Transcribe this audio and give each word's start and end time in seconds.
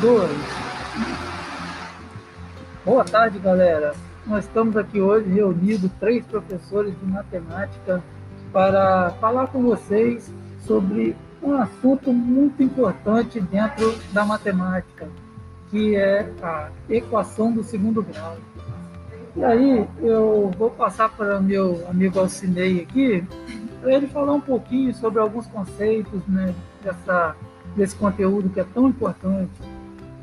2. 0.00 0.30
Boa 2.84 3.04
tarde, 3.04 3.38
galera. 3.40 3.94
Nós 4.24 4.44
estamos 4.44 4.76
aqui 4.76 5.00
hoje 5.00 5.28
reunidos, 5.28 5.90
três 5.98 6.24
professores 6.24 6.94
de 7.00 7.04
matemática, 7.04 8.02
para 8.52 9.10
falar 9.20 9.48
com 9.48 9.62
vocês 9.62 10.32
sobre 10.60 11.16
um 11.42 11.54
assunto 11.54 12.12
muito 12.12 12.62
importante 12.62 13.40
dentro 13.40 13.92
da 14.12 14.24
matemática, 14.24 15.08
que 15.68 15.96
é 15.96 16.30
a 16.42 16.68
equação 16.88 17.52
do 17.52 17.64
segundo 17.64 18.00
grau. 18.02 18.36
E 19.34 19.44
aí 19.44 19.88
eu 20.00 20.52
vou 20.56 20.70
passar 20.70 21.08
para 21.08 21.40
meu 21.40 21.84
amigo 21.88 22.20
Alcinei 22.20 22.82
aqui, 22.82 23.24
para 23.80 23.94
ele 23.94 24.06
falar 24.06 24.34
um 24.34 24.40
pouquinho 24.40 24.94
sobre 24.94 25.20
alguns 25.20 25.46
conceitos 25.48 26.24
né, 26.28 26.54
dessa, 26.84 27.34
desse 27.74 27.96
conteúdo 27.96 28.48
que 28.48 28.60
é 28.60 28.64
tão 28.64 28.88
importante. 28.88 29.50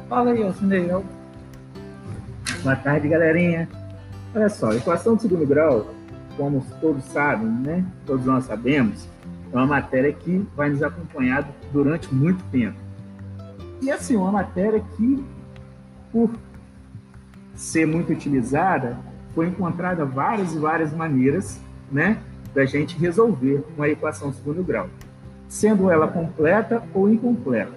Fala 0.07 0.31
aí, 0.31 0.43
Alcinei. 0.43 0.87
Boa 2.61 2.75
tarde, 2.75 3.07
galerinha. 3.07 3.67
Olha 4.35 4.49
só, 4.49 4.71
equação 4.71 5.15
de 5.15 5.23
segundo 5.23 5.47
grau, 5.47 5.87
como 6.37 6.63
todos 6.79 7.03
sabem, 7.05 7.47
né? 7.47 7.83
Todos 8.05 8.23
nós 8.23 8.45
sabemos, 8.45 9.07
é 9.51 9.55
uma 9.55 9.65
matéria 9.65 10.13
que 10.13 10.47
vai 10.55 10.69
nos 10.69 10.83
acompanhar 10.83 11.49
durante 11.73 12.13
muito 12.13 12.43
tempo. 12.51 12.77
E 13.81 13.89
assim, 13.89 14.15
uma 14.15 14.31
matéria 14.31 14.79
que, 14.95 15.25
por 16.11 16.29
ser 17.55 17.87
muito 17.87 18.13
utilizada, 18.13 18.99
foi 19.33 19.47
encontrada 19.47 20.05
várias 20.05 20.53
e 20.53 20.59
várias 20.59 20.93
maneiras, 20.93 21.59
né, 21.91 22.19
da 22.53 22.63
gente 22.63 22.95
resolver 22.97 23.65
uma 23.75 23.89
equação 23.89 24.31
segundo 24.31 24.63
grau, 24.63 24.87
sendo 25.47 25.89
ela 25.89 26.07
completa 26.07 26.83
ou 26.93 27.09
incompleta. 27.09 27.73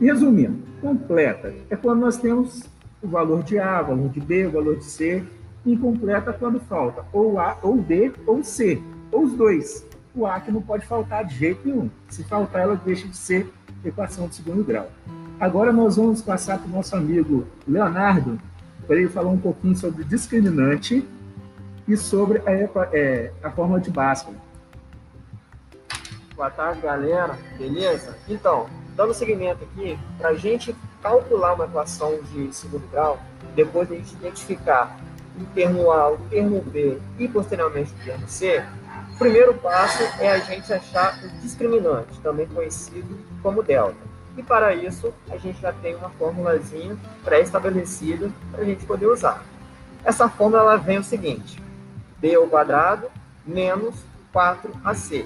Resumindo, 0.00 0.58
completa 0.80 1.54
é 1.70 1.76
quando 1.76 2.00
nós 2.00 2.16
temos 2.16 2.62
o 3.02 3.08
valor 3.08 3.42
de 3.42 3.58
A, 3.58 3.80
o 3.82 3.86
valor 3.86 4.08
de 4.08 4.20
B, 4.20 4.46
o 4.46 4.50
valor 4.50 4.76
de 4.76 4.84
C, 4.84 5.22
incompleta 5.64 6.32
quando 6.32 6.58
falta 6.60 7.04
ou 7.12 7.38
A, 7.38 7.56
ou 7.62 7.76
B, 7.76 8.12
ou 8.26 8.42
C, 8.42 8.82
ou 9.12 9.24
os 9.24 9.34
dois. 9.34 9.86
O 10.14 10.26
A 10.26 10.40
que 10.40 10.50
não 10.50 10.62
pode 10.62 10.86
faltar 10.86 11.24
de 11.24 11.34
jeito 11.34 11.66
nenhum. 11.66 11.90
Se 12.08 12.24
faltar, 12.24 12.62
ela 12.62 12.76
deixa 12.76 13.06
de 13.08 13.16
ser 13.16 13.52
equação 13.84 14.28
de 14.28 14.36
segundo 14.36 14.64
grau. 14.64 14.90
Agora 15.38 15.72
nós 15.72 15.96
vamos 15.96 16.22
passar 16.22 16.58
para 16.58 16.68
o 16.68 16.70
nosso 16.70 16.94
amigo 16.96 17.46
Leonardo, 17.66 18.38
para 18.86 18.96
ele 18.96 19.08
falar 19.08 19.30
um 19.30 19.38
pouquinho 19.38 19.76
sobre 19.76 20.04
discriminante 20.04 21.06
e 21.86 21.96
sobre 21.96 22.38
a, 22.46 22.52
é, 22.92 23.32
a 23.42 23.50
forma 23.50 23.80
de 23.80 23.90
Bhaskara. 23.90 24.36
Boa 26.36 26.50
tarde, 26.50 26.80
galera. 26.80 27.38
Beleza? 27.58 28.16
Então, 28.28 28.66
dando 28.96 29.14
seguimento 29.14 29.64
aqui, 29.64 29.98
para 30.18 30.30
a 30.30 30.34
gente 30.34 30.74
calcular 31.02 31.54
uma 31.54 31.64
equação 31.64 32.20
de 32.22 32.52
segundo 32.54 32.88
grau, 32.90 33.18
depois 33.54 33.88
de 33.88 33.94
a 33.94 33.98
gente 33.98 34.14
identificar 34.14 34.98
o 35.40 35.44
termo 35.46 35.90
A, 35.90 36.12
o 36.12 36.18
termo 36.30 36.60
B 36.60 36.98
e 37.18 37.28
posteriormente 37.28 37.92
o 37.92 38.04
termo 38.04 38.28
C, 38.28 38.64
o 39.14 39.18
primeiro 39.18 39.54
passo 39.54 40.02
é 40.20 40.30
a 40.30 40.38
gente 40.38 40.72
achar 40.72 41.18
o 41.22 41.28
discriminante, 41.40 42.20
também 42.20 42.46
conhecido 42.46 43.18
como 43.42 43.62
delta. 43.62 43.96
E 44.36 44.42
para 44.42 44.74
isso, 44.74 45.14
a 45.30 45.36
gente 45.36 45.60
já 45.60 45.72
tem 45.72 45.94
uma 45.94 46.10
formulazinha 46.10 46.96
pré-estabelecida 47.24 48.30
para 48.50 48.62
a 48.62 48.64
gente 48.64 48.84
poder 48.84 49.06
usar. 49.06 49.44
Essa 50.04 50.28
fórmula 50.28 50.62
ela 50.62 50.76
vem 50.76 50.98
o 50.98 51.04
seguinte: 51.04 51.62
b 52.18 52.34
ao 52.34 52.46
quadrado 52.48 53.08
menos 53.46 53.94
4ac. 54.34 55.24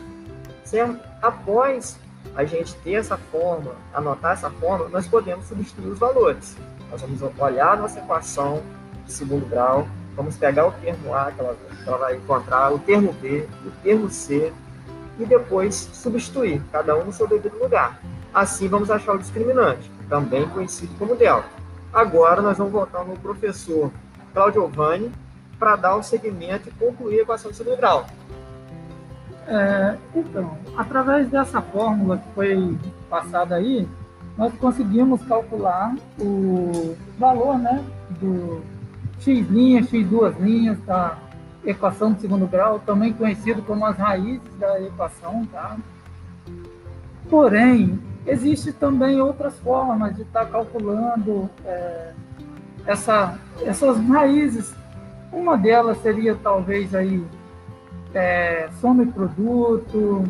Certo? 0.65 1.01
Após 1.23 1.99
a 2.35 2.45
gente 2.45 2.75
ter 2.77 2.95
essa 2.95 3.17
fórmula, 3.17 3.77
anotar 3.93 4.33
essa 4.33 4.51
fórmula, 4.51 4.89
nós 4.91 5.07
podemos 5.07 5.47
substituir 5.47 5.89
os 5.89 5.99
valores. 5.99 6.57
Nós 6.91 7.01
vamos 7.01 7.21
olhar 7.39 7.77
nossa 7.77 7.99
equação 7.99 8.63
de 9.05 9.13
segundo 9.13 9.49
grau, 9.49 9.87
vamos 10.15 10.37
pegar 10.37 10.67
o 10.67 10.73
termo 10.73 11.15
A 11.15 11.31
que 11.33 11.41
ela, 11.41 11.55
que 11.55 11.89
ela 11.89 11.99
vai 11.99 12.17
encontrar, 12.17 12.73
o 12.73 12.79
termo 12.79 13.13
B, 13.15 13.49
o 13.67 13.71
termo 13.83 14.09
C, 14.09 14.53
e 15.19 15.25
depois 15.25 15.75
substituir, 15.75 16.63
cada 16.71 16.97
um 16.97 17.05
no 17.05 17.13
seu 17.13 17.27
devido 17.27 17.59
lugar. 17.59 18.01
Assim 18.33 18.69
vamos 18.69 18.91
achar 18.91 19.15
o 19.15 19.19
discriminante, 19.19 19.91
também 20.09 20.49
conhecido 20.49 20.95
como 20.99 21.17
delta. 21.17 21.49
Agora 21.93 22.41
nós 22.41 22.57
vamos 22.57 22.73
voltar 22.73 23.05
no 23.05 23.19
professor 23.19 23.91
Claudio 24.33 24.69
Vani 24.69 25.11
para 25.59 25.75
dar 25.75 25.97
o 25.97 26.03
segmento 26.03 26.69
e 26.69 26.73
concluir 26.73 27.21
a 27.21 27.23
equação 27.23 27.51
de 27.51 27.57
segundo 27.57 27.77
grau. 27.77 28.07
É, 29.51 29.97
então, 30.15 30.59
através 30.77 31.31
dessa 31.31 31.63
fórmula 31.63 32.19
que 32.19 32.29
foi 32.35 32.79
passada 33.09 33.55
aí, 33.55 33.89
nós 34.37 34.53
conseguimos 34.59 35.23
calcular 35.23 35.95
o 36.21 36.95
valor 37.19 37.59
né, 37.59 37.83
do 38.21 38.61
x 39.19 39.49
linhas, 39.49 39.89
x 39.89 40.07
duas 40.07 40.39
linhas 40.39 40.79
da 40.81 41.17
equação 41.65 42.13
de 42.13 42.21
segundo 42.21 42.47
grau, 42.47 42.79
também 42.81 43.11
conhecido 43.15 43.63
como 43.63 43.87
as 43.87 43.97
raízes 43.97 44.55
da 44.59 44.81
equação. 44.83 45.47
Tá? 45.47 45.79
Porém, 47.31 47.99
existe 48.27 48.71
também 48.71 49.19
outras 49.19 49.59
formas 49.61 50.15
de 50.15 50.23
estar 50.23 50.45
calculando 50.45 51.49
é, 51.65 52.13
essa, 52.87 53.39
essas 53.63 53.99
raízes. 54.09 54.75
Uma 55.33 55.57
delas 55.57 55.99
seria 56.03 56.35
talvez 56.35 56.95
aí 56.95 57.25
é, 58.15 58.69
soma 58.81 59.03
e 59.03 59.07
produto. 59.07 60.25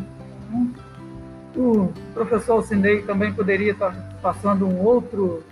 Né? 0.49 0.67
O 1.55 1.91
professor 2.13 2.53
Alcinei 2.53 3.01
também 3.01 3.33
poderia 3.33 3.71
estar 3.71 3.91
passando 4.21 4.67
um 4.67 4.79
outro, 4.81 5.43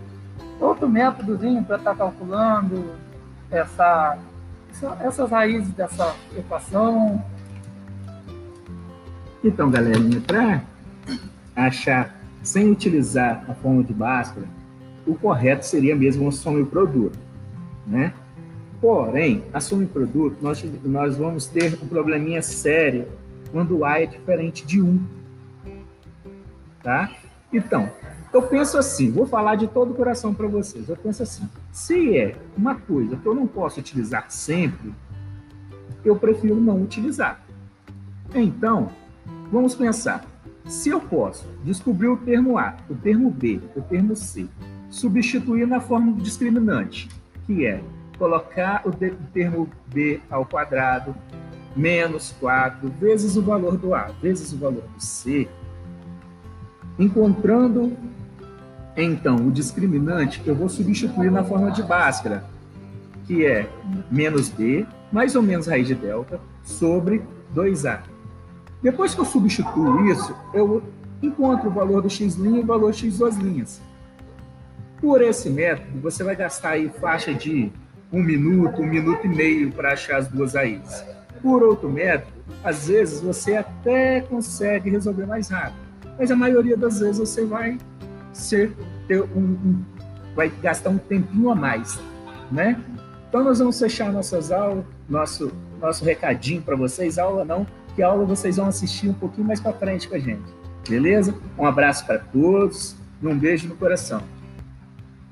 outro 0.59 0.87
métodozinho 0.87 1.63
para 1.63 1.77
estar 1.77 1.95
calculando 1.95 2.91
essa, 3.49 4.17
essa, 4.71 4.97
essas 5.01 5.31
raízes 5.31 5.69
dessa 5.73 6.15
equação. 6.37 7.23
Então, 9.43 9.69
galerinha, 9.69 10.21
para 10.21 10.61
achar 11.55 12.15
sem 12.43 12.71
utilizar 12.71 13.43
a 13.49 13.53
forma 13.55 13.83
de 13.83 13.93
Bhaskara, 13.93 14.47
o 15.05 15.15
correto 15.15 15.65
seria 15.65 15.95
mesmo 15.95 16.23
uma 16.23 16.31
soma 16.31 16.59
e 16.59 16.65
produto, 16.65 17.17
né? 17.85 18.13
Porém, 18.79 19.43
assume 19.53 19.85
produto, 19.87 20.37
nós, 20.41 20.63
nós 20.83 21.17
vamos 21.17 21.47
ter 21.47 21.77
um 21.81 21.87
probleminha 21.87 22.41
sério 22.41 23.07
quando 23.51 23.83
A 23.83 24.01
é 24.01 24.05
diferente 24.05 24.65
de 24.65 24.81
1. 24.81 25.03
Tá? 26.83 27.11
Então, 27.51 27.89
eu 28.31 28.41
penso 28.43 28.77
assim, 28.77 29.09
vou 29.09 29.25
falar 29.25 29.55
de 29.55 29.67
todo 29.67 29.91
o 29.91 29.95
coração 29.95 30.33
para 30.33 30.47
vocês. 30.47 30.87
Eu 30.87 30.95
penso 30.95 31.23
assim, 31.23 31.49
se 31.71 32.17
é 32.17 32.35
uma 32.55 32.75
coisa 32.75 33.15
que 33.15 33.25
eu 33.25 33.33
não 33.33 33.47
posso 33.47 33.79
utilizar 33.79 34.29
sempre, 34.29 34.93
eu 36.05 36.15
prefiro 36.15 36.55
não 36.55 36.81
utilizar. 36.81 37.41
Então, 38.35 38.91
vamos 39.51 39.73
pensar. 39.73 40.25
Se 40.65 40.89
eu 40.89 40.99
posso 40.99 41.47
descobrir 41.63 42.07
o 42.07 42.17
termo 42.17 42.57
A, 42.57 42.75
o 42.89 42.95
termo 42.95 43.31
B, 43.31 43.59
o 43.75 43.81
termo 43.81 44.15
C, 44.15 44.47
substituir 44.89 45.65
na 45.65 45.79
forma 45.79 46.11
do 46.11 46.21
discriminante, 46.21 47.09
que 47.45 47.65
é 47.65 47.81
colocar 48.17 48.81
o 48.85 48.91
termo 48.91 49.69
b 49.87 50.19
ao 50.29 50.45
quadrado 50.45 51.15
menos 51.75 52.35
4 52.39 52.89
vezes 52.99 53.35
o 53.35 53.41
valor 53.41 53.77
do 53.77 53.93
a 53.93 54.05
vezes 54.21 54.51
o 54.51 54.57
valor 54.57 54.83
do 54.95 55.01
c, 55.01 55.47
encontrando 56.97 57.95
então 58.95 59.35
o 59.35 59.51
discriminante, 59.51 60.41
eu 60.45 60.55
vou 60.55 60.67
substituir 60.67 61.31
na 61.31 61.43
forma 61.43 61.69
de 61.69 61.83
Bhaskara, 61.83 62.43
que 63.25 63.45
é 63.45 63.69
menos 64.09 64.49
b 64.49 64.87
mais 65.11 65.35
ou 65.35 65.43
menos 65.43 65.67
raiz 65.67 65.87
de 65.87 65.93
delta 65.93 66.39
sobre 66.63 67.21
2a. 67.55 68.01
Depois 68.81 69.13
que 69.13 69.21
eu 69.21 69.25
substituo 69.25 70.05
isso, 70.07 70.35
eu 70.53 70.83
encontro 71.21 71.69
o 71.69 71.71
valor 71.71 72.01
do 72.01 72.09
x' 72.09 72.35
e 72.37 72.59
o 72.59 72.65
valor 72.65 72.93
x 72.93 73.19
duas 73.19 73.35
linhas. 73.37 73.81
Por 74.99 75.21
esse 75.21 75.49
método, 75.49 75.99
você 76.01 76.23
vai 76.23 76.35
gastar 76.35 76.71
aí 76.71 76.89
faixa 76.89 77.33
de 77.33 77.71
um 78.11 78.21
minuto, 78.21 78.81
um 78.81 78.85
minuto 78.85 79.25
e 79.25 79.29
meio 79.29 79.71
para 79.71 79.93
achar 79.93 80.17
as 80.17 80.27
duas 80.27 80.53
raízes. 80.53 81.03
Por 81.41 81.63
outro 81.63 81.89
método, 81.89 82.31
às 82.63 82.87
vezes 82.87 83.21
você 83.21 83.55
até 83.55 84.21
consegue 84.21 84.89
resolver 84.89 85.25
mais 85.25 85.49
rápido, 85.49 85.77
mas 86.17 86.31
a 86.31 86.35
maioria 86.35 86.75
das 86.75 86.99
vezes 86.99 87.19
você 87.19 87.45
vai 87.45 87.77
ser 88.33 88.75
ter 89.07 89.21
um, 89.21 89.27
um 89.35 89.85
vai 90.35 90.49
gastar 90.61 90.89
um 90.89 90.97
tempinho 90.97 91.49
a 91.51 91.55
mais, 91.55 91.99
né? 92.51 92.79
Então 93.27 93.43
nós 93.43 93.59
vamos 93.59 93.79
fechar 93.79 94.11
nossas 94.11 94.51
aulas, 94.51 94.85
nosso 95.09 95.51
nosso 95.79 96.03
recadinho 96.03 96.61
para 96.61 96.75
vocês, 96.75 97.19
aula 97.19 97.45
não, 97.45 97.65
que 97.95 98.01
aula 98.01 98.25
vocês 98.25 98.57
vão 98.57 98.67
assistir 98.67 99.09
um 99.09 99.13
pouquinho 99.13 99.45
mais 99.45 99.59
para 99.59 99.73
frente 99.73 100.07
com 100.07 100.15
a 100.15 100.19
gente. 100.19 100.43
Beleza? 100.89 101.35
Um 101.57 101.65
abraço 101.65 102.05
para 102.05 102.17
todos 102.17 102.95
um 103.23 103.37
beijo 103.37 103.67
no 103.67 103.75
coração. 103.75 104.21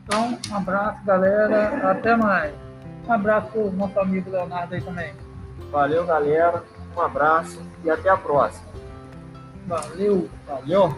Então, 0.04 0.38
um 0.50 0.56
abraço, 0.56 1.06
galera. 1.06 1.92
Até 1.92 2.16
mais. 2.16 2.65
Um 3.08 3.12
abraço 3.12 3.52
para 3.52 3.62
o 3.62 3.72
nosso 3.72 4.00
amigo 4.00 4.30
Leonardo 4.30 4.74
aí 4.74 4.82
também. 4.82 5.14
Valeu, 5.72 6.06
galera. 6.06 6.64
Um 6.96 7.02
abraço 7.02 7.62
e 7.84 7.90
até 7.90 8.10
a 8.10 8.18
próxima. 8.18 8.66
Valeu. 9.68 10.30
Valeu. 10.48 10.96